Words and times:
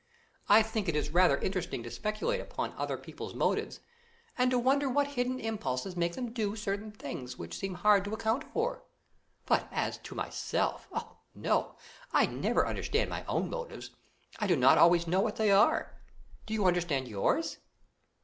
"I 0.49 0.63
think 0.63 0.89
it 0.89 0.95
is 0.95 1.11
rather 1.11 1.37
interesting 1.37 1.83
to 1.83 1.91
speculate 1.91 2.41
upon 2.41 2.73
other 2.73 2.97
people's 2.97 3.35
motives 3.35 3.81
and 4.35 4.49
to 4.49 4.57
wonder 4.57 4.89
what 4.89 5.09
hidden 5.09 5.39
impulses 5.39 5.95
make 5.95 6.15
them 6.15 6.31
do 6.33 6.55
certain 6.55 6.91
things 6.91 7.37
which 7.37 7.55
seem 7.59 7.75
hard 7.75 8.05
to 8.05 8.13
account 8.15 8.43
for; 8.43 8.83
but 9.45 9.67
as 9.71 9.99
to 9.99 10.15
myself 10.15 10.87
oh, 10.91 11.17
no, 11.35 11.75
I 12.13 12.25
never 12.25 12.65
understand 12.65 13.11
my 13.11 13.23
own 13.25 13.47
motives 13.51 13.91
I 14.39 14.47
do 14.47 14.55
not 14.55 14.79
always 14.79 15.05
know 15.05 15.21
what 15.21 15.35
they 15.35 15.51
are. 15.51 15.95
Do 16.47 16.55
you 16.55 16.65
understand 16.65 17.07
yours?" 17.07 17.57